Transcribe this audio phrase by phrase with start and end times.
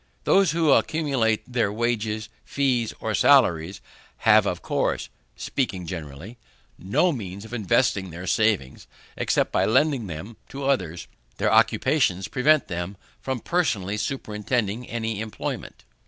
[0.23, 3.81] Those who accumulate from their wages, fees, or salaries,
[4.25, 6.39] have, of course, (speaking generally)
[6.79, 11.05] no means of investing their savings except by lending them to others:
[11.37, 15.83] their occupations prevent them from personally superintending any employment.